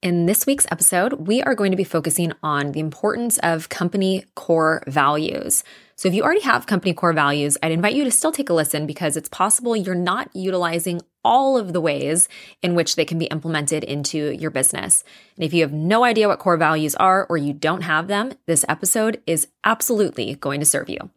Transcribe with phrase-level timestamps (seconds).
[0.00, 4.24] In this week's episode, we are going to be focusing on the importance of company
[4.36, 5.64] core values.
[5.96, 8.52] So, if you already have company core values, I'd invite you to still take a
[8.52, 12.28] listen because it's possible you're not utilizing all of the ways
[12.62, 15.02] in which they can be implemented into your business.
[15.34, 18.34] And if you have no idea what core values are or you don't have them,
[18.46, 21.10] this episode is absolutely going to serve you.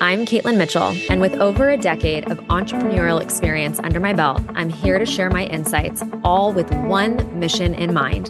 [0.00, 4.68] I'm Caitlin Mitchell, and with over a decade of entrepreneurial experience under my belt, I'm
[4.68, 8.26] here to share my insights, all with one mission in mind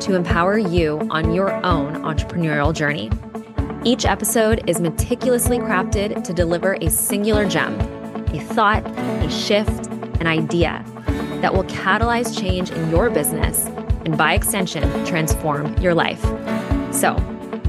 [0.00, 3.08] to empower you on your own entrepreneurial journey.
[3.84, 7.80] Each episode is meticulously crafted to deliver a singular gem,
[8.34, 9.86] a thought, a shift,
[10.18, 10.84] an idea
[11.40, 13.66] that will catalyze change in your business
[14.04, 16.22] and, by extension, transform your life.
[16.92, 17.14] So,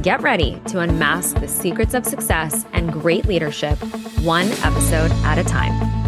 [0.03, 3.77] Get ready to unmask the secrets of success and great leadership,
[4.20, 6.02] one episode at a time.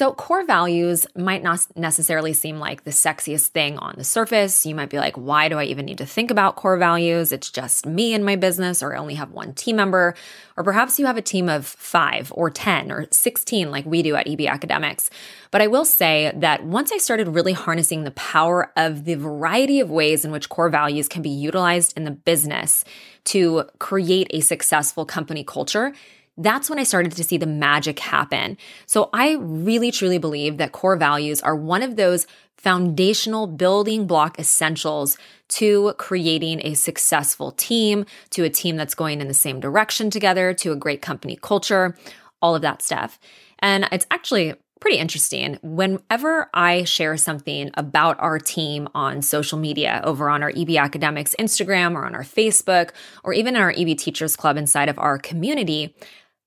[0.00, 4.64] So, core values might not necessarily seem like the sexiest thing on the surface.
[4.64, 7.32] You might be like, why do I even need to think about core values?
[7.32, 10.14] It's just me and my business, or I only have one team member.
[10.56, 14.16] Or perhaps you have a team of five or 10 or 16, like we do
[14.16, 15.10] at EB Academics.
[15.50, 19.80] But I will say that once I started really harnessing the power of the variety
[19.80, 22.86] of ways in which core values can be utilized in the business
[23.24, 25.92] to create a successful company culture,
[26.36, 28.56] that's when I started to see the magic happen.
[28.86, 34.38] So I really truly believe that core values are one of those foundational building block
[34.38, 35.16] essentials
[35.48, 40.52] to creating a successful team, to a team that's going in the same direction together,
[40.54, 41.96] to a great company culture,
[42.42, 43.18] all of that stuff.
[43.60, 45.58] And it's actually pretty interesting.
[45.62, 51.34] Whenever I share something about our team on social media, over on our EB Academics
[51.38, 52.90] Instagram or on our Facebook,
[53.22, 55.94] or even in our EB Teachers Club inside of our community,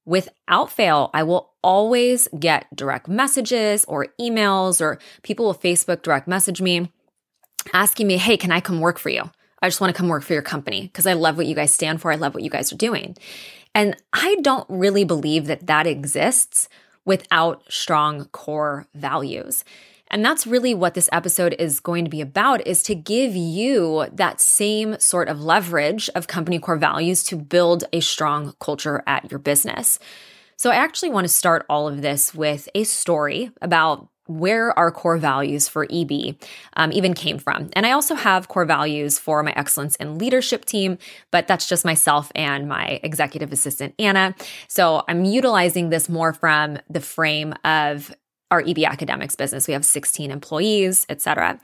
[0.06, 6.28] Without fail, I will always get direct messages or emails, or people will Facebook direct
[6.28, 6.92] message me
[7.73, 9.30] asking me, Hey, can I come work for you?
[9.62, 11.74] I just want to come work for your company because I love what you guys
[11.74, 12.12] stand for.
[12.12, 13.16] I love what you guys are doing.
[13.74, 16.68] And I don't really believe that that exists
[17.06, 19.64] without strong core values.
[20.14, 24.06] And that's really what this episode is going to be about is to give you
[24.14, 29.31] that same sort of leverage of company core values to build a strong culture at
[29.31, 29.97] your business.
[30.56, 34.91] So I actually want to start all of this with a story about where our
[34.91, 36.35] core values for EB
[36.78, 37.69] um, even came from.
[37.73, 40.97] And I also have core values for my excellence in leadership team,
[41.31, 44.35] but that's just myself and my executive assistant, Anna.
[44.67, 48.13] So I'm utilizing this more from the frame of
[48.50, 49.67] our EB Academics business.
[49.67, 51.59] We have 16 employees, et cetera.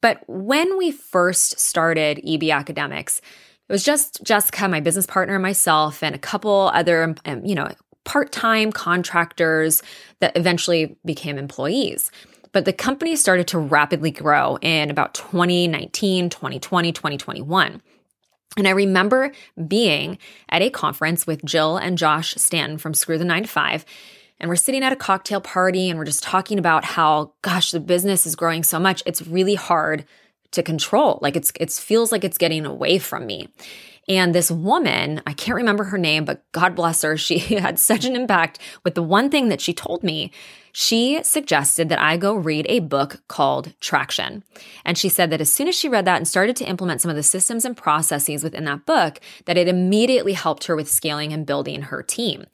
[0.00, 3.20] But when we first started EB Academics,
[3.68, 7.68] it was just Jessica, my business partner, myself, and a couple other, um, you know,
[8.08, 9.82] part-time contractors
[10.20, 12.10] that eventually became employees.
[12.52, 17.82] But the company started to rapidly grow in about 2019, 2020, 2021.
[18.56, 19.30] And I remember
[19.66, 20.16] being
[20.48, 23.84] at a conference with Jill and Josh Stanton from Screw the 9 to 5
[24.40, 27.80] and we're sitting at a cocktail party and we're just talking about how gosh the
[27.80, 30.06] business is growing so much it's really hard
[30.52, 33.48] to control like it's it feels like it's getting away from me
[34.08, 38.04] and this woman i can't remember her name but god bless her she had such
[38.04, 40.30] an impact with the one thing that she told me
[40.72, 44.44] she suggested that I go read a book called Traction.
[44.84, 47.10] And she said that as soon as she read that and started to implement some
[47.10, 51.32] of the systems and processes within that book, that it immediately helped her with scaling
[51.32, 52.46] and building her team.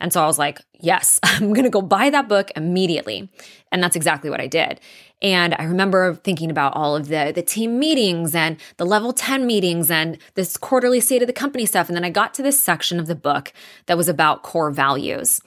[0.00, 3.28] And so I was like, yes, I'm going to go buy that book immediately.
[3.72, 4.80] And that's exactly what I did.
[5.22, 9.46] And I remember thinking about all of the, the team meetings and the level 10
[9.46, 11.88] meetings and this quarterly state of the company stuff.
[11.88, 13.52] And then I got to this section of the book
[13.86, 15.40] that was about core values.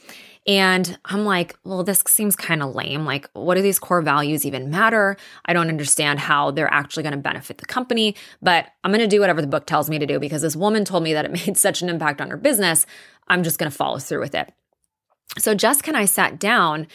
[0.47, 3.05] And I'm like, well, this seems kind of lame.
[3.05, 5.17] Like, what do these core values even matter?
[5.45, 9.07] I don't understand how they're actually going to benefit the company, but I'm going to
[9.07, 11.31] do whatever the book tells me to do because this woman told me that it
[11.45, 12.85] made such an impact on her business.
[13.27, 14.51] I'm just going to follow through with it.
[15.37, 16.87] So Jessica and I sat down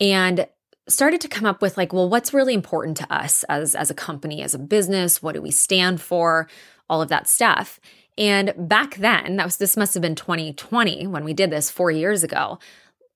[0.00, 0.46] and
[0.88, 3.94] started to come up with like, well, what's really important to us as, as a
[3.94, 5.22] company, as a business?
[5.22, 6.48] What do we stand for?
[6.88, 7.80] All of that stuff.
[8.18, 11.90] And back then, that was this must have been 2020 when we did this four
[11.90, 12.58] years ago.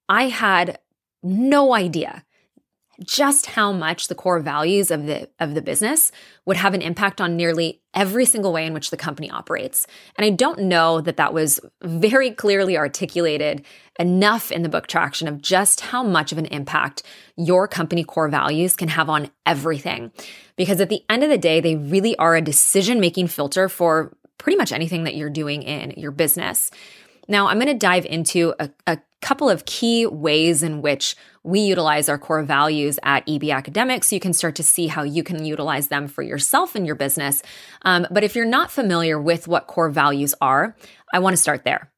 [0.09, 0.79] I had
[1.23, 2.25] no idea
[3.05, 6.13] just how much the core values of the of the business
[6.45, 9.87] would have an impact on nearly every single way in which the company operates.
[10.17, 13.65] And I don't know that that was very clearly articulated
[13.99, 17.03] enough in the book traction of just how much of an impact
[17.37, 20.13] your company core values can have on everything.
[20.57, 24.57] Because at the end of the day, they really are a decision-making filter for pretty
[24.57, 26.71] much anything that you're doing in your business.
[27.29, 31.15] Now, I'm going to dive into a, a couple of key ways in which
[31.45, 34.09] we utilize our core values at EB Academics.
[34.09, 36.97] So you can start to see how you can utilize them for yourself and your
[36.97, 37.43] business.
[37.83, 40.75] Um, but if you're not familiar with what core values are,
[41.13, 41.91] I want to start there.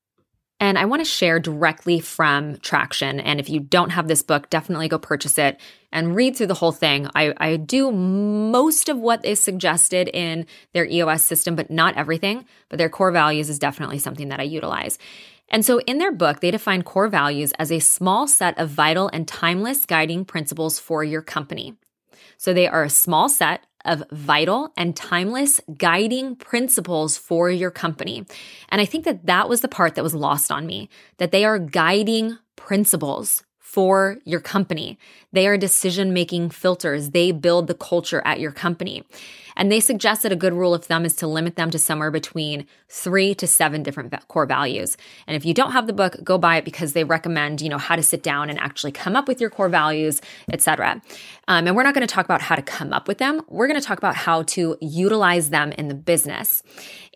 [0.63, 3.19] And I want to share directly from Traction.
[3.19, 5.61] And if you don't have this book, definitely go purchase it
[5.91, 7.09] and read through the whole thing.
[7.17, 12.45] I, I do most of what is suggested in their EOS system, but not everything.
[12.69, 15.01] But their core values is definitely something that I utilize.
[15.49, 19.11] And so in their book, they define core values as a small set of vital
[19.13, 21.75] and timeless guiding principles for your company.
[22.37, 28.25] So they are a small set of vital and timeless guiding principles for your company.
[28.69, 30.89] And I think that that was the part that was lost on me,
[31.19, 34.99] that they are guiding principles for your company.
[35.33, 37.13] They are decision making filters.
[37.13, 39.03] They build the culture at your company.
[39.57, 42.11] And they suggest that a good rule of thumb is to limit them to somewhere
[42.11, 44.99] between three to seven different core values.
[45.27, 47.79] And if you don't have the book, go buy it because they recommend, you know,
[47.79, 50.21] how to sit down and actually come up with your core values,
[50.53, 51.01] etc.
[51.49, 53.41] Um, and we're not going to talk about how to come up with them.
[53.49, 56.63] We're going to talk about how to utilize them in the business.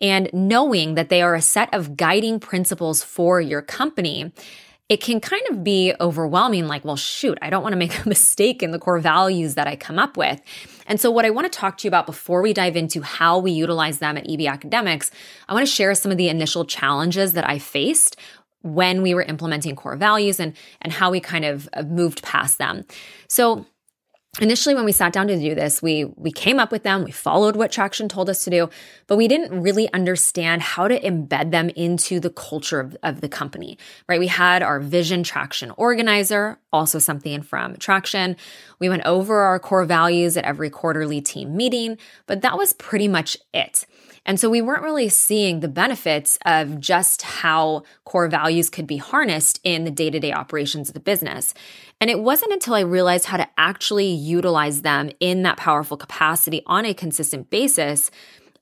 [0.01, 4.31] And knowing that they are a set of guiding principles for your company
[4.89, 8.09] it can kind of be overwhelming like, well, shoot, I don't want to make a
[8.09, 10.41] mistake in the core values that I come up with.
[10.87, 13.39] And so, what I want to talk to you about before we dive into how
[13.39, 15.11] we utilize them at EB Academics,
[15.49, 18.15] I want to share some of the initial challenges that I faced
[18.61, 22.57] when we were implementing core values and, and how we kind of uh, moved past
[22.57, 22.85] them.
[23.27, 23.65] So,
[24.39, 27.11] initially when we sat down to do this we we came up with them we
[27.11, 28.69] followed what traction told us to do
[29.07, 33.29] but we didn't really understand how to embed them into the culture of, of the
[33.29, 34.19] company right?
[34.19, 38.35] We had our vision traction organizer also something from traction.
[38.79, 43.07] We went over our core values at every quarterly team meeting but that was pretty
[43.07, 43.85] much it
[44.27, 48.97] and so we weren't really seeing the benefits of just how core values could be
[48.97, 51.53] harnessed in the day to day operations of the business.
[52.01, 56.61] And it wasn't until I realized how to actually utilize them in that powerful capacity
[56.65, 58.11] on a consistent basis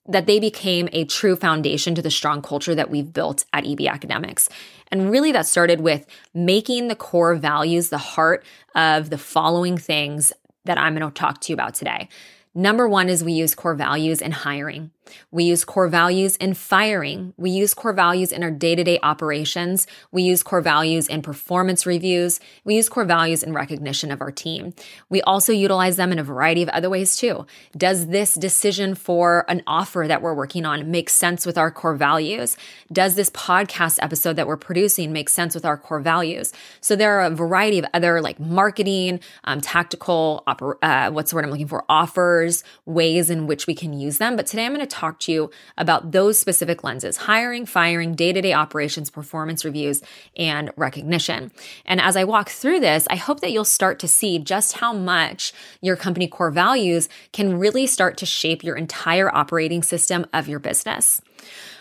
[0.08, 3.82] that they became a true foundation to the strong culture that we've built at EB
[3.88, 4.50] Academics.
[4.92, 8.46] And really, that started with making the core values the heart
[8.76, 10.32] of the following things
[10.66, 12.08] that I'm going to talk to you about today.
[12.54, 14.92] Number one is we use core values in hiring.
[15.32, 17.34] We use core values in firing.
[17.38, 19.88] We use core values in our day to day operations.
[20.12, 22.40] We use core values in performance reviews.
[22.64, 24.74] We use core values in recognition of our team.
[25.10, 27.46] We also utilize them in a variety of other ways too.
[27.78, 31.96] Does this decision for an offer that we're working on make sense with our core
[31.96, 32.58] values?
[32.92, 36.54] Does this podcast episode that we're producing make sense with our core values?
[36.82, 41.36] So there are a variety of other like marketing, um, tactical, oper- uh, what's the
[41.36, 44.36] word I'm looking for, offers ways in which we can use them.
[44.36, 48.32] But today I'm going to talk to you about those specific lenses hiring, firing, day
[48.34, 50.02] to day operations, performance reviews,
[50.38, 51.52] and recognition.
[51.86, 54.94] And as I walk through this, I hope that you'll start to see just how
[54.94, 60.48] much your company core values can really start to shape your entire operating system of
[60.48, 61.22] your business.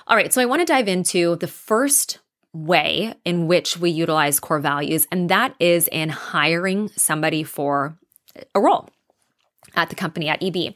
[0.06, 2.19] All right, so I want to dive into the first
[2.52, 7.99] way in which we utilize core values, and that is in hiring somebody for
[8.55, 8.88] a role
[9.75, 10.75] at the company at EB.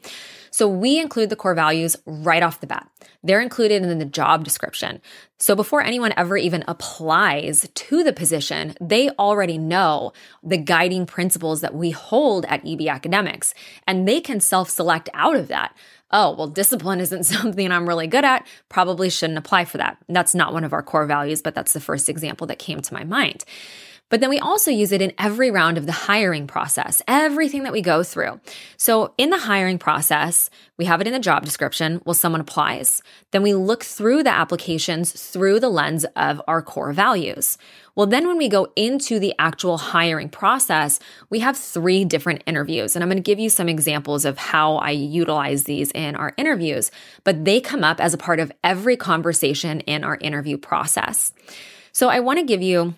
[0.59, 2.85] So we include the core values right off the bat.
[3.23, 5.01] They're included in the job description.
[5.37, 10.11] So before anyone ever even applies to the position, they already know
[10.43, 13.53] the guiding principles that we hold at EB Academics,
[13.87, 15.73] and they can self select out of that.
[16.11, 18.45] Oh, well, discipline isn't something I'm really good at.
[18.67, 19.97] Probably shouldn't apply for that.
[20.09, 22.93] That's not one of our core values, but that's the first example that came to
[22.93, 23.45] my mind.
[24.09, 27.71] But then we also use it in every round of the hiring process, everything that
[27.71, 28.39] we go through.
[28.75, 32.01] So in the hiring process, we have it in the job description.
[32.05, 33.01] Well, someone applies.
[33.31, 37.57] Then we look through the applications through the lens of our core values.
[37.95, 40.99] Well, then when we go into the actual hiring process,
[41.29, 42.95] we have three different interviews.
[42.95, 46.33] And I'm going to give you some examples of how I utilize these in our
[46.37, 46.91] interviews,
[47.23, 51.33] but they come up as a part of every conversation in our interview process.
[51.91, 52.95] So I want to give you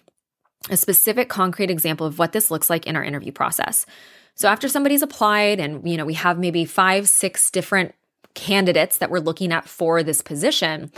[0.69, 3.85] a specific concrete example of what this looks like in our interview process.
[4.35, 7.93] So after somebody's applied and you know we have maybe 5 6 different
[8.33, 10.91] candidates that we're looking at for this position,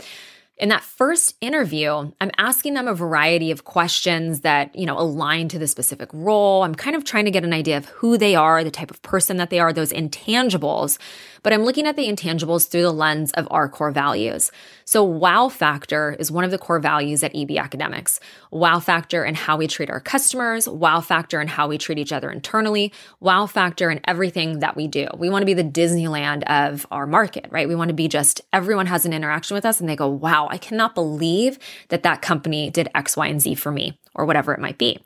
[0.56, 5.48] in that first interview, I'm asking them a variety of questions that, you know, align
[5.48, 6.62] to the specific role.
[6.62, 9.02] I'm kind of trying to get an idea of who they are, the type of
[9.02, 10.98] person that they are, those intangibles.
[11.42, 14.52] But I'm looking at the intangibles through the lens of our core values.
[14.86, 18.20] So wow factor is one of the core values at EB Academics.
[18.50, 22.12] Wow factor in how we treat our customers, wow factor in how we treat each
[22.12, 25.08] other internally, wow factor in everything that we do.
[25.18, 27.68] We want to be the Disneyland of our market, right?
[27.68, 30.43] We want to be just everyone has an interaction with us and they go, wow,
[30.44, 31.58] wow, I cannot believe
[31.88, 34.98] that that company did X, Y, and Z for me, or whatever it might be.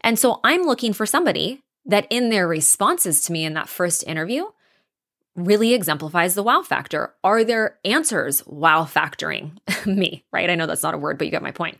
[0.00, 4.04] And so I'm looking for somebody that in their responses to me in that first
[4.06, 4.44] interview
[5.34, 7.14] really exemplifies the wow factor.
[7.22, 9.52] Are their answers wow factoring
[9.86, 10.48] me, right?
[10.48, 11.78] I know that's not a word, but you get my point.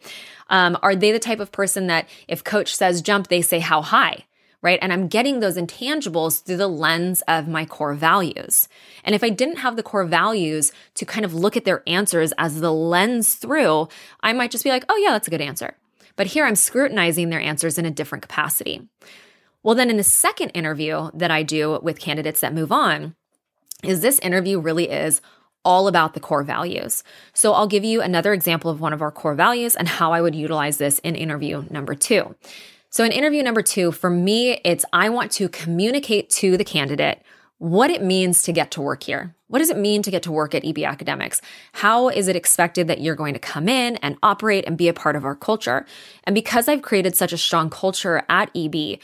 [0.48, 3.82] Um, are they the type of person that if coach says jump, they say how
[3.82, 4.24] high?
[4.62, 4.78] Right?
[4.82, 8.68] And I'm getting those intangibles through the lens of my core values.
[9.04, 12.32] And if I didn't have the core values to kind of look at their answers
[12.38, 13.88] as the lens through,
[14.20, 15.76] I might just be like, oh, yeah, that's a good answer.
[16.16, 18.88] But here I'm scrutinizing their answers in a different capacity.
[19.62, 23.14] Well, then in the second interview that I do with candidates that move on,
[23.82, 25.20] is this interview really is
[25.64, 27.02] all about the core values.
[27.34, 30.22] So I'll give you another example of one of our core values and how I
[30.22, 32.36] would utilize this in interview number two.
[32.96, 37.20] So, in interview number two, for me, it's I want to communicate to the candidate
[37.58, 39.34] what it means to get to work here.
[39.48, 41.42] What does it mean to get to work at EB Academics?
[41.74, 44.94] How is it expected that you're going to come in and operate and be a
[44.94, 45.84] part of our culture?
[46.24, 48.98] And because I've created such a strong culture at EB,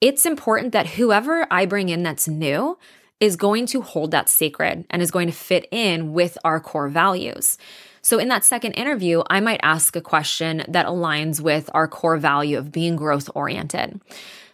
[0.00, 2.76] it's important that whoever I bring in that's new
[3.20, 6.88] is going to hold that sacred and is going to fit in with our core
[6.88, 7.58] values.
[8.06, 12.18] So, in that second interview, I might ask a question that aligns with our core
[12.18, 14.00] value of being growth oriented.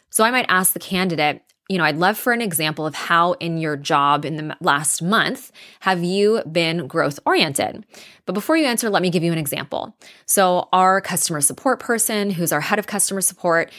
[0.08, 3.32] So, I might ask the candidate, you know, I'd love for an example of how
[3.34, 7.84] in your job in the last month have you been growth oriented?
[8.24, 9.94] But before you answer, let me give you an example.
[10.24, 13.70] So, our customer support person, who's our head of customer support,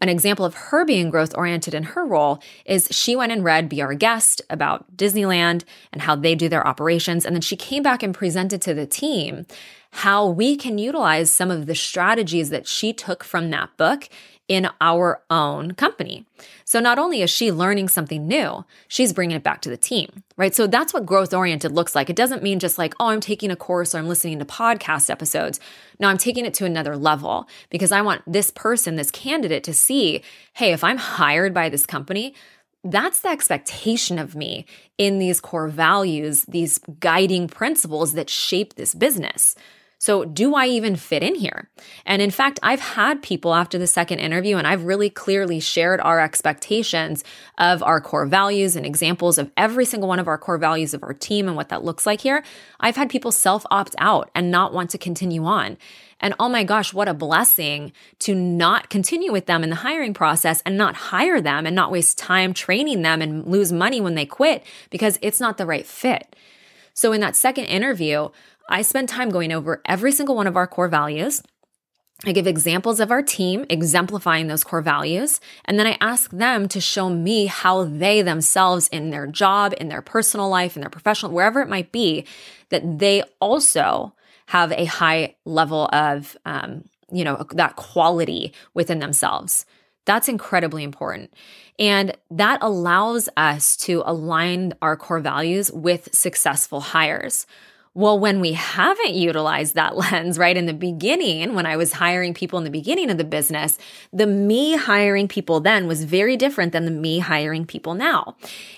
[0.00, 3.68] an example of her being growth oriented in her role is she went and read
[3.68, 7.24] Be Our Guest about Disneyland and how they do their operations.
[7.24, 9.46] And then she came back and presented to the team
[9.92, 14.08] how we can utilize some of the strategies that she took from that book
[14.48, 16.26] in our own company.
[16.64, 20.24] So not only is she learning something new, she's bringing it back to the team,
[20.36, 20.54] right?
[20.54, 22.10] So that's what growth oriented looks like.
[22.10, 25.10] It doesn't mean just like, oh, I'm taking a course or I'm listening to podcast
[25.10, 25.60] episodes.
[26.00, 29.74] No, I'm taking it to another level because I want this person, this candidate to
[29.74, 30.22] see,
[30.54, 32.34] hey, if I'm hired by this company,
[32.84, 34.66] that's the expectation of me
[34.98, 39.54] in these core values, these guiding principles that shape this business.
[40.02, 41.70] So, do I even fit in here?
[42.04, 46.00] And in fact, I've had people after the second interview, and I've really clearly shared
[46.00, 47.22] our expectations
[47.56, 51.04] of our core values and examples of every single one of our core values of
[51.04, 52.42] our team and what that looks like here.
[52.80, 55.78] I've had people self opt out and not want to continue on.
[56.18, 60.14] And oh my gosh, what a blessing to not continue with them in the hiring
[60.14, 64.16] process and not hire them and not waste time training them and lose money when
[64.16, 66.34] they quit because it's not the right fit.
[66.94, 68.28] So, in that second interview,
[68.68, 71.42] I spend time going over every single one of our core values.
[72.24, 75.40] I give examples of our team exemplifying those core values.
[75.64, 79.88] And then I ask them to show me how they themselves, in their job, in
[79.88, 82.24] their personal life, in their professional, wherever it might be,
[82.68, 84.14] that they also
[84.46, 89.66] have a high level of, um, you know, that quality within themselves.
[90.04, 91.32] That's incredibly important.
[91.78, 97.46] And that allows us to align our core values with successful hires.
[97.94, 102.32] Well, when we haven't utilized that lens, right, in the beginning, when I was hiring
[102.32, 103.76] people in the beginning of the business,
[104.12, 108.36] the me hiring people then was very different than the me hiring people now.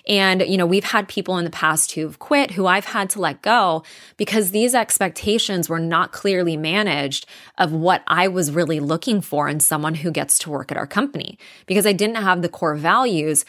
[0.08, 3.20] And, you know, we've had people in the past who've quit who I've had to
[3.20, 3.84] let go
[4.16, 9.60] because these expectations were not clearly managed of what I was really looking for in
[9.60, 13.44] someone who gets to work at our company because I didn't have the core values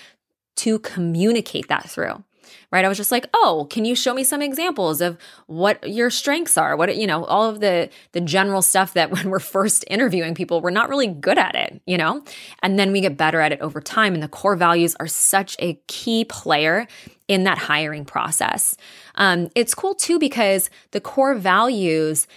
[0.58, 2.24] to communicate that through
[2.72, 2.86] right?
[2.86, 6.58] I was just like, "Oh, can you show me some examples of what your strengths
[6.58, 6.76] are?
[6.76, 10.62] What you know, all of the the general stuff that when we're first interviewing people,
[10.62, 12.24] we're not really good at it, you know?
[12.62, 15.56] And then we get better at it over time and the core values are such
[15.60, 16.88] a key player
[17.28, 18.76] in that hiring process.
[19.16, 22.28] Um, it's cool too because the core values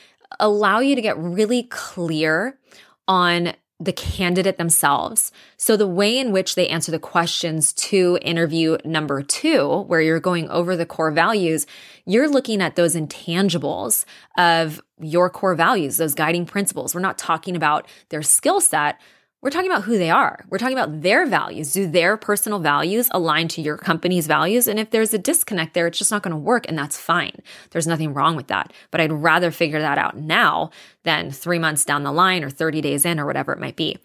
[0.41, 2.59] allow you to get really clear
[3.07, 5.31] on the candidate themselves.
[5.57, 10.19] So, the way in which they answer the questions to interview number two, where you're
[10.21, 11.67] going over the core values,
[12.05, 14.05] you're looking at those intangibles
[14.37, 16.95] of your core values, those guiding principles.
[16.95, 19.01] We're not talking about their skill set,
[19.41, 20.45] we're talking about who they are.
[20.51, 21.73] We're talking about their values.
[21.73, 24.67] Do their personal values align to your company's values?
[24.67, 27.41] And if there's a disconnect there, it's just not going to work, and that's fine.
[27.71, 28.73] There's nothing wrong with that.
[28.91, 30.71] But I'd rather figure that out now
[31.05, 33.99] than three months down the line or 30 days in or whatever it might be.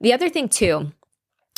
[0.00, 0.92] The other thing, too,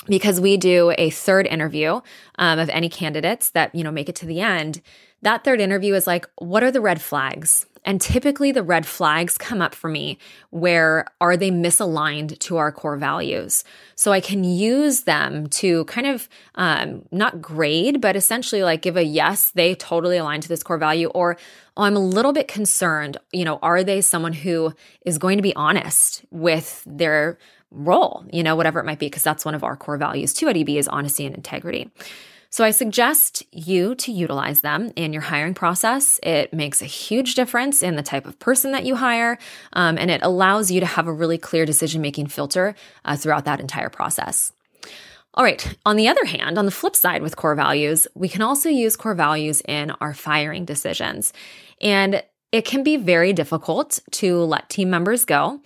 [0.06, 2.00] because we do a third interview
[2.38, 4.82] um, of any candidates that you know make it to the end
[5.22, 9.36] that third interview is like what are the red flags And typically the red flags
[9.36, 10.18] come up for me
[10.50, 13.64] where are they misaligned to our core values?
[13.96, 18.96] So I can use them to kind of um, not grade, but essentially like give
[18.96, 21.36] a yes, they totally align to this core value, or
[21.76, 23.16] oh, I'm a little bit concerned.
[23.32, 24.72] You know, are they someone who
[25.04, 27.38] is going to be honest with their
[27.72, 30.48] role, you know, whatever it might be, because that's one of our core values too
[30.48, 31.90] at EB is honesty and integrity.
[32.52, 36.20] So I suggest you to utilize them in your hiring process.
[36.22, 39.38] It makes a huge difference in the type of person that you hire,
[39.72, 42.74] um, and it allows you to have a really clear decision making filter
[43.06, 44.52] uh, throughout that entire process.
[45.32, 45.78] All right.
[45.86, 48.96] On the other hand, on the flip side with core values, we can also use
[48.96, 51.32] core values in our firing decisions.
[51.80, 55.62] And it can be very difficult to let team members go,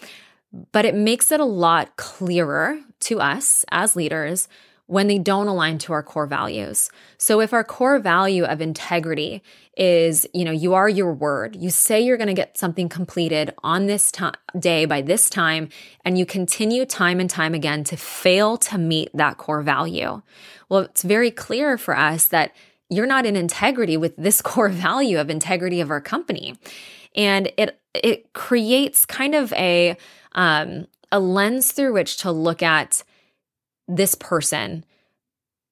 [0.70, 4.46] but it makes it a lot clearer to us as leaders
[4.86, 6.90] when they don't align to our core values.
[7.18, 9.42] So if our core value of integrity
[9.76, 13.52] is, you know, you are your word, you say you're going to get something completed
[13.64, 14.26] on this t-
[14.58, 15.68] day by this time,
[16.04, 20.22] and you continue time and time again to fail to meet that core value.
[20.68, 22.54] Well, it's very clear for us that
[22.88, 26.56] you're not in integrity with this core value of integrity of our company.
[27.14, 29.96] And it it creates kind of a
[30.32, 33.02] um, a lens through which to look at
[33.88, 34.84] this person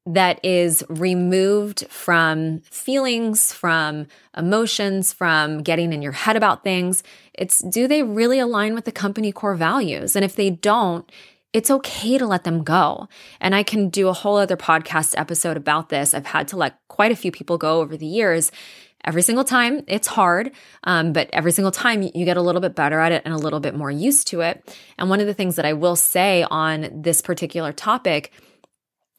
[0.06, 4.06] that is removed from feelings, from
[4.36, 7.02] emotions, from getting in your head about things.
[7.32, 10.14] It's do they really align with the company core values?
[10.14, 11.10] And if they don't,
[11.54, 13.08] it's okay to let them go.
[13.40, 16.12] And I can do a whole other podcast episode about this.
[16.12, 18.50] I've had to let quite a few people go over the years.
[19.04, 20.52] Every single time, it's hard,
[20.84, 23.38] um, but every single time you get a little bit better at it and a
[23.38, 24.76] little bit more used to it.
[24.98, 28.32] And one of the things that I will say on this particular topic,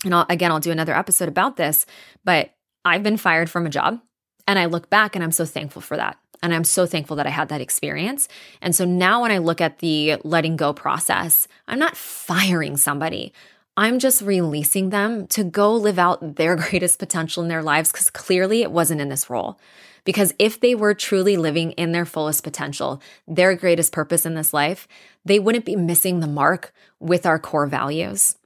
[0.04, 1.86] and I'll, again, I'll do another episode about this,
[2.24, 2.52] but
[2.84, 4.00] I've been fired from a job
[4.48, 6.18] and I look back and I'm so thankful for that.
[6.44, 8.28] And I'm so thankful that I had that experience.
[8.62, 13.34] And so now when I look at the letting go process, I'm not firing somebody.
[13.78, 18.10] I'm just releasing them to go live out their greatest potential in their lives because
[18.10, 19.60] clearly it wasn't in this role.
[20.04, 24.54] Because if they were truly living in their fullest potential, their greatest purpose in this
[24.54, 24.88] life,
[25.26, 28.38] they wouldn't be missing the mark with our core values.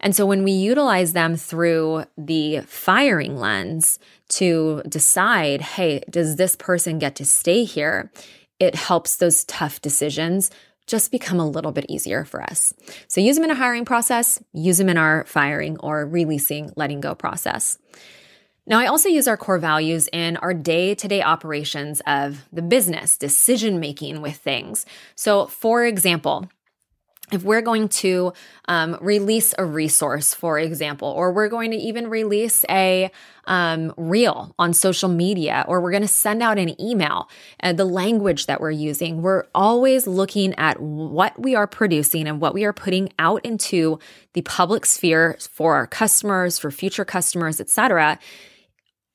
[0.00, 3.98] And so when we utilize them through the firing lens
[4.30, 8.10] to decide, hey, does this person get to stay here?
[8.58, 10.50] It helps those tough decisions
[10.86, 12.72] just become a little bit easier for us.
[13.08, 17.00] So use them in a hiring process, use them in our firing or releasing, letting
[17.00, 17.78] go process.
[18.68, 22.62] Now, I also use our core values in our day to day operations of the
[22.62, 24.84] business, decision making with things.
[25.14, 26.48] So, for example,
[27.32, 28.32] if we're going to
[28.68, 33.10] um, release a resource, for example, or we're going to even release a
[33.46, 37.28] um, reel on social media, or we're going to send out an email,
[37.60, 42.40] and the language that we're using, we're always looking at what we are producing and
[42.40, 43.98] what we are putting out into
[44.32, 48.18] the public sphere for our customers, for future customers, et cetera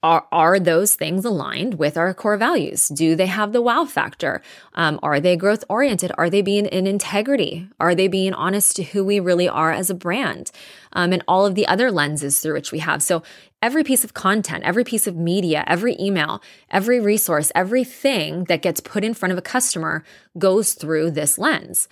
[0.04, 2.88] are, are those things aligned with our core values?
[2.88, 4.42] Do they have the wow factor?
[4.74, 6.12] Um, are they growth oriented?
[6.18, 7.68] Are they being in integrity?
[7.80, 10.52] Are they being honest to who we really are as a brand?
[10.94, 13.04] Um, and all of the other lenses through which we have.
[13.04, 13.22] So
[13.62, 18.82] every piece of content, every piece of media, every email, every resource, everything that gets
[18.82, 20.04] put in front of a customer
[20.38, 21.88] goes through this lens.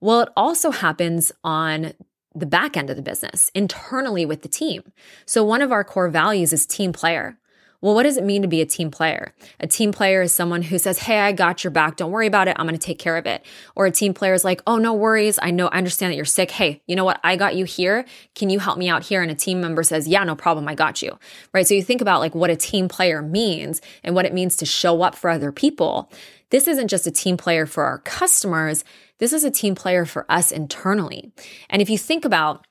[0.00, 1.94] Well, it also happens on
[2.34, 4.82] the back end of the business, internally with the team.
[5.24, 7.38] So one of our core values is team player.
[7.84, 9.34] Well, what does it mean to be a team player?
[9.60, 11.96] A team player is someone who says, Hey, I got your back.
[11.96, 12.56] Don't worry about it.
[12.58, 13.44] I'm going to take care of it.
[13.76, 15.38] Or a team player is like, Oh, no worries.
[15.42, 16.50] I know, I understand that you're sick.
[16.50, 17.20] Hey, you know what?
[17.22, 18.06] I got you here.
[18.34, 19.20] Can you help me out here?
[19.20, 20.66] And a team member says, Yeah, no problem.
[20.66, 21.18] I got you.
[21.52, 21.66] Right.
[21.66, 24.64] So you think about like what a team player means and what it means to
[24.64, 26.10] show up for other people.
[26.48, 28.82] This isn't just a team player for our customers.
[29.18, 31.32] This is a team player for us internally.
[31.68, 32.66] And if you think about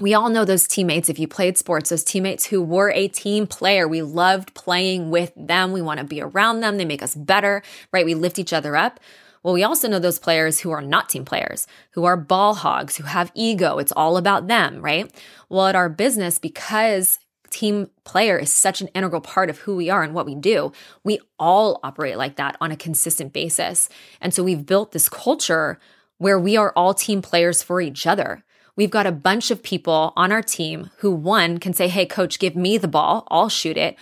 [0.00, 3.46] we all know those teammates, if you played sports, those teammates who were a team
[3.46, 3.88] player.
[3.88, 5.72] We loved playing with them.
[5.72, 6.76] We want to be around them.
[6.76, 8.04] They make us better, right?
[8.04, 9.00] We lift each other up.
[9.42, 12.96] Well, we also know those players who are not team players, who are ball hogs,
[12.96, 13.78] who have ego.
[13.78, 15.12] It's all about them, right?
[15.48, 17.18] Well, at our business, because
[17.50, 20.72] team player is such an integral part of who we are and what we do,
[21.02, 23.88] we all operate like that on a consistent basis.
[24.20, 25.78] And so we've built this culture
[26.18, 28.44] where we are all team players for each other.
[28.78, 32.38] We've got a bunch of people on our team who, one, can say, Hey, coach,
[32.38, 33.96] give me the ball, I'll shoot it.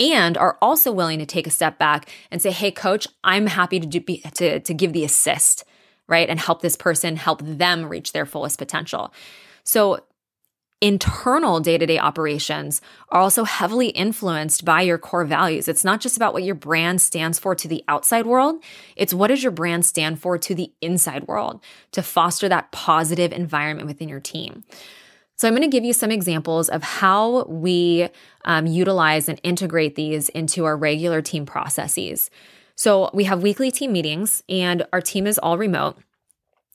[0.00, 3.78] And are also willing to take a step back and say, Hey, coach, I'm happy
[3.78, 5.64] to, do, to, to give the assist,
[6.08, 6.30] right?
[6.30, 9.12] And help this person, help them reach their fullest potential.
[9.64, 10.00] So
[10.82, 15.68] internal day to day operations are also heavily influenced by your core values.
[15.68, 18.62] It's not just about what your brand stands for to the outside world,
[18.96, 23.32] it's what does your brand stand for to the inside world to foster that positive
[23.32, 24.64] environment within your team.
[25.36, 28.08] So, I'm going to give you some examples of how we
[28.44, 32.28] um, utilize and integrate these into our regular team processes.
[32.74, 35.96] So, we have weekly team meetings, and our team is all remote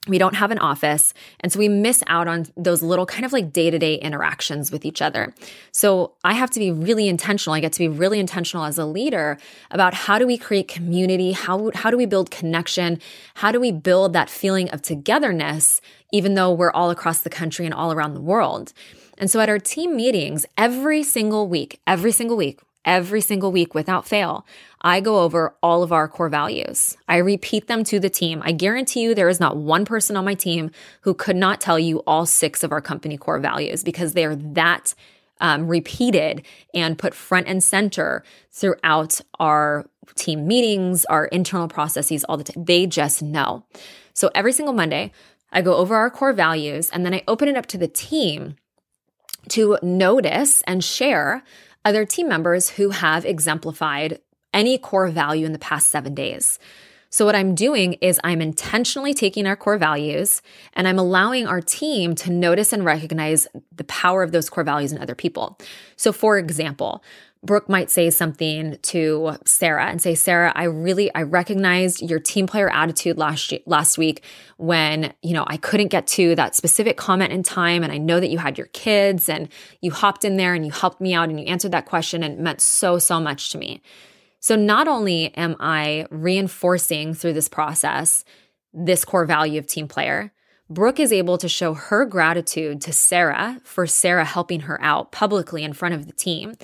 [0.08, 1.14] we don't have an office.
[1.40, 4.72] And so we miss out on those little kind of like day to day interactions
[4.72, 5.34] with each other.
[5.72, 7.56] So I have to be really intentional.
[7.56, 9.38] I get to be really intentional as a leader
[9.72, 11.32] about how do we create community?
[11.32, 13.00] How, how do we build connection?
[13.36, 17.66] How do we build that feeling of togetherness, even though we're all across the country
[17.66, 18.74] and all around the world?
[19.18, 23.74] And so at our team meetings, every single week, every single week, every single week
[23.74, 24.46] without fail,
[24.82, 26.98] I go over all of our core values.
[27.08, 28.42] I repeat them to the team.
[28.46, 31.78] I guarantee you there is not one person on my team who could not tell
[31.78, 34.94] you all six of our company core values because they are that
[35.40, 39.86] um, repeated and put front and center throughout our
[40.16, 42.66] team meetings, our internal processes all the time.
[42.66, 43.66] They just know.
[44.14, 45.12] So every single Monday,
[45.52, 48.56] I go over our core values and then I open it up to the team
[49.50, 51.44] to notice and share
[51.88, 54.20] other team members who have exemplified
[54.54, 56.60] any core value in the past seven days.
[57.18, 61.62] So, what I'm doing is I'm intentionally taking our core values and I'm allowing our
[61.62, 65.58] team to notice and recognize the power of those core values in other people.
[65.96, 67.04] So, for example,
[67.42, 72.46] Brooke might say something to Sarah and say, Sarah, I really, I recognized your team
[72.46, 74.22] player attitude last, last week
[74.58, 77.82] when, you know, I couldn't get to that specific comment in time.
[77.82, 79.50] And I know that you had your kids and
[79.82, 82.36] you hopped in there and you helped me out and you answered that question and
[82.36, 83.82] it meant so, so much to me.
[84.40, 88.24] So not only am I reinforcing through this process
[88.74, 90.32] this core value of team player,
[90.70, 95.64] Brooke is able to show her gratitude to Sarah for Sarah helping her out publicly
[95.64, 96.56] in front of the team.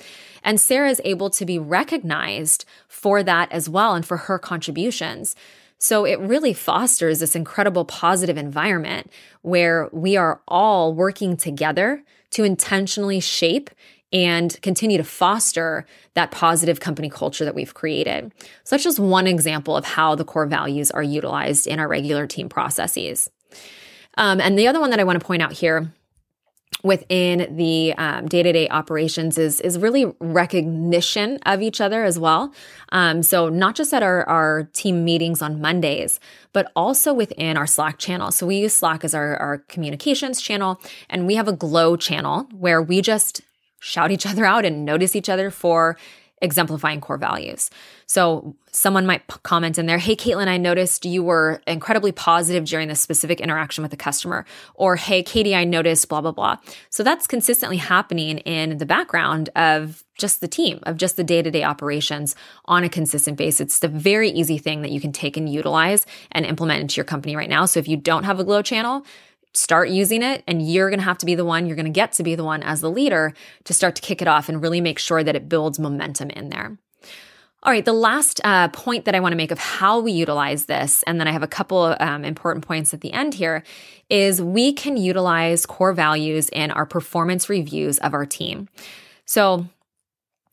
[0.42, 5.34] And Sarah is able to be recognized for that as well and for her contributions.
[5.78, 9.10] So it really fosters this incredible positive environment
[9.40, 13.70] where we are all working together to intentionally shape
[14.14, 18.32] and continue to foster that positive company culture that we've created.
[18.62, 22.26] So that's just one example of how the core values are utilized in our regular
[22.28, 23.28] team processes.
[24.16, 25.92] Um, and the other one that I want to point out here
[26.84, 32.52] within the um, day-to-day operations is is really recognition of each other as well
[32.90, 36.20] um, so not just at our, our team meetings on mondays
[36.52, 40.80] but also within our slack channel so we use slack as our, our communications channel
[41.08, 43.40] and we have a glow channel where we just
[43.84, 45.96] shout each other out and notice each other for
[46.42, 47.70] exemplifying core values.
[48.06, 52.88] So someone might comment in there, Hey, Caitlin, I noticed you were incredibly positive during
[52.88, 54.44] this specific interaction with the customer.
[54.74, 56.56] Or, Hey, Katie, I noticed blah, blah, blah.
[56.90, 61.40] So that's consistently happening in the background of just the team, of just the day
[61.40, 63.60] to day operations on a consistent basis.
[63.60, 67.04] It's a very easy thing that you can take and utilize and implement into your
[67.04, 67.64] company right now.
[67.64, 69.06] So if you don't have a glow channel,
[69.54, 71.90] start using it and you're going to have to be the one you're going to
[71.90, 73.32] get to be the one as the leader
[73.64, 76.50] to start to kick it off and really make sure that it builds momentum in
[76.50, 76.76] there.
[77.62, 80.66] All right the last uh, point that i want to make of how we utilize
[80.66, 83.62] this and then i have a couple um, important points at the end here
[84.10, 88.68] is we can utilize core values in our performance reviews of our team.
[89.24, 89.66] So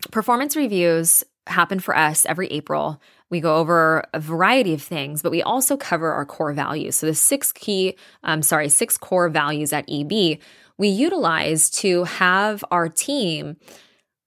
[0.09, 3.01] performance reviews happen for us every april
[3.31, 6.95] we go over a variety of things, but we also cover our core values.
[6.97, 10.39] So the six key, um, sorry, six core values at EB
[10.81, 13.55] we utilize to have our team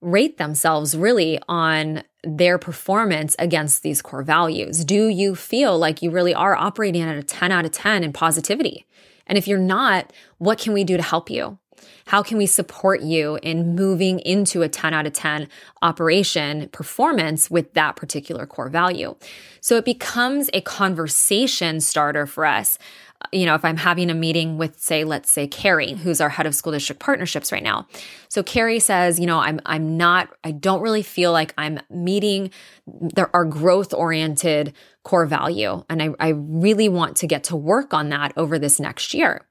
[0.01, 4.85] rate themselves really on their performance against these core values.
[4.85, 8.13] Do you feel like you really are operating at a 10 out of 10 in
[8.13, 8.87] positivity?
[9.27, 11.59] And if you're not, what can we do to help you?
[12.07, 15.49] How can we support you in moving into a 10 out of 10
[15.83, 19.17] operation performance with that particular core value?
[19.61, 22.79] So it becomes a conversation starter for us
[23.33, 26.47] you know, if I'm having a meeting with, say, let's say Carrie, who's our head
[26.47, 27.87] of school district partnerships right now.
[28.29, 32.51] So Carrie says, you know, I'm I'm not, I don't really feel like I'm meeting
[32.87, 35.85] the, our growth oriented core value.
[35.89, 39.43] And I, I really want to get to work on that over this next year.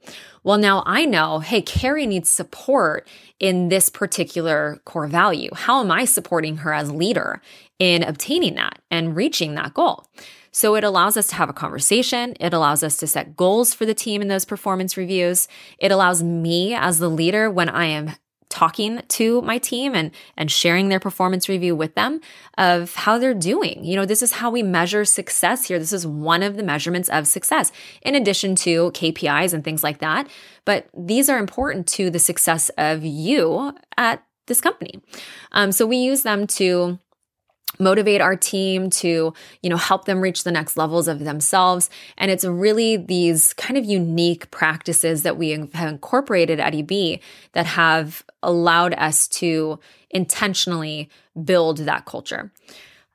[0.44, 3.08] Well, now I know, hey, Carrie needs support
[3.40, 5.52] in this particular core value.
[5.54, 7.42] How am I supporting her as leader
[7.80, 10.06] in obtaining that and reaching that goal?
[10.52, 12.36] So it allows us to have a conversation.
[12.40, 15.48] It allows us to set goals for the team in those performance reviews.
[15.80, 18.12] It allows me as the leader when I am
[18.50, 22.22] talking to my team and and sharing their performance review with them
[22.60, 23.84] of how they're doing.
[23.84, 25.80] You know, this is how we measure success here.
[25.80, 27.72] This is one of the measurements of success
[28.04, 30.28] in addition to KPIs and things like that,
[30.66, 35.02] but these are important to the success of you at this company.
[35.54, 37.00] Um, so we use them to
[37.80, 42.30] motivate our team to you know help them reach the next levels of themselves and
[42.30, 47.20] it's really these kind of unique practices that we have incorporated at eb
[47.54, 49.80] that have allowed us to
[50.12, 51.10] intentionally
[51.44, 52.52] build that culture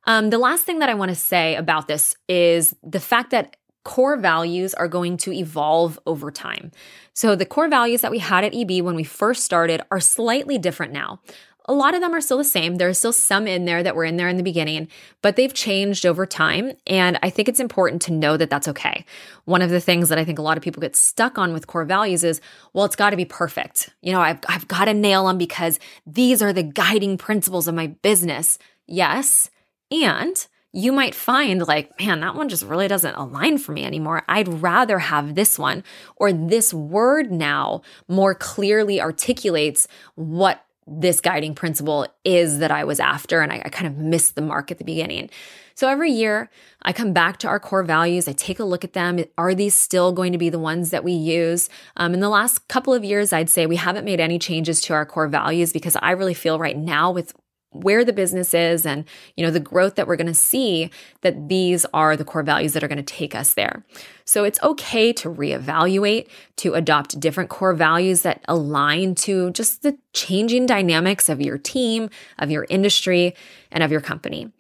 [0.07, 3.57] um, the last thing that i want to say about this is the fact that
[3.85, 6.71] core values are going to evolve over time.
[7.15, 10.59] So, the core values that we had at EB when we first started are slightly
[10.59, 11.21] different now.
[11.69, 12.77] A lot of them are still the same.
[12.77, 14.89] There are still some in there that were in there in the beginning,
[15.23, 16.73] but they've changed over time.
[16.87, 19.05] And I think it's important to know that that's okay.
[19.45, 21.67] One of the things that I think a lot of people get stuck on with
[21.67, 22.41] core values is,
[22.73, 23.91] well, it's got to be perfect.
[24.01, 27.75] You know, I've, I've got to nail them because these are the guiding principles of
[27.75, 28.59] my business.
[28.87, 29.51] Yes.
[29.91, 34.23] And you might find like, man, that one just really doesn't align for me anymore.
[34.29, 35.83] I'd rather have this one,
[36.17, 43.01] or this word now more clearly articulates what this guiding principle is that I was
[43.01, 43.41] after.
[43.41, 45.31] And I, I, kind of missed the mark at the beginning.
[45.75, 46.51] So every year
[46.83, 48.27] I come back to our core values.
[48.27, 49.23] I take a look at them.
[49.37, 51.69] Are these still going to be the ones that we use?
[51.97, 54.95] Um, in the last couple of years, I'd say we haven't made any changes to
[54.95, 57.33] our core values because I really feel right now with
[57.71, 59.05] where the business is and
[59.37, 62.73] you know the growth that we're going to see that these are the core values
[62.73, 63.85] that are going to take us there.
[64.25, 69.99] So it's okay to reevaluate to adopt different core values that align to just the
[70.13, 73.35] changing dynamics of your team of your industry
[73.71, 74.51] and of your company.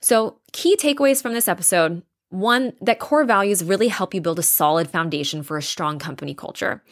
[0.00, 2.02] So key takeaways from this episode.
[2.30, 6.34] One that core values really help you build a solid foundation for a strong company
[6.34, 6.82] culture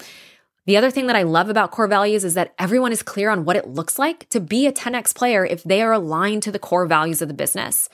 [0.66, 3.44] the other thing that I love about core values is that everyone is clear on
[3.44, 6.59] what it looks like to be a 10x player if they are aligned to the
[6.59, 7.88] core values of the business.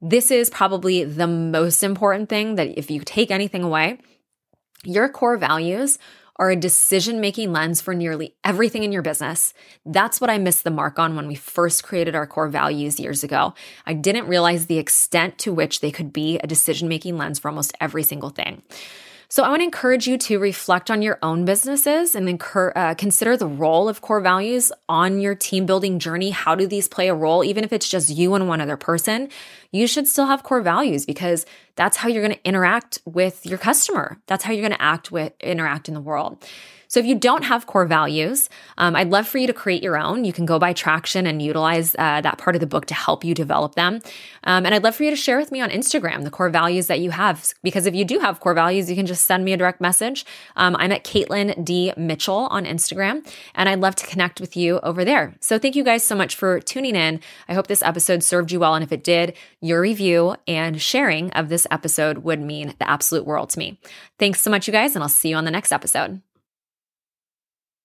[0.00, 3.98] This is probably the most important thing that if you take anything away,
[4.84, 5.98] your core values
[6.38, 9.54] are a decision making lens for nearly everything in your business.
[9.84, 13.24] That's what I missed the mark on when we first created our core values years
[13.24, 13.54] ago.
[13.86, 17.48] I didn't realize the extent to which they could be a decision making lens for
[17.48, 18.62] almost every single thing.
[19.28, 22.94] So I want to encourage you to reflect on your own businesses and incur, uh,
[22.94, 26.30] consider the role of core values on your team building journey.
[26.30, 27.42] How do these play a role?
[27.42, 29.28] Even if it's just you and one other person,
[29.72, 31.44] you should still have core values because
[31.76, 34.18] that's how you're going to interact with your customer.
[34.26, 36.44] That's how you're going to act with interact in the world.
[36.88, 39.98] So if you don't have core values, um, I'd love for you to create your
[39.98, 40.24] own.
[40.24, 43.24] You can go buy Traction and utilize uh, that part of the book to help
[43.24, 43.94] you develop them.
[44.44, 46.86] Um, and I'd love for you to share with me on Instagram the core values
[46.86, 49.52] that you have, because if you do have core values, you can just send me
[49.52, 50.24] a direct message.
[50.54, 54.78] Um, I'm at Caitlin D Mitchell on Instagram, and I'd love to connect with you
[54.80, 55.34] over there.
[55.40, 57.20] So thank you guys so much for tuning in.
[57.48, 61.32] I hope this episode served you well, and if it did, your review and sharing
[61.32, 63.78] of episode would mean the absolute world to me.
[64.18, 66.20] Thanks so much, you guys, and I'll see you on the next episode.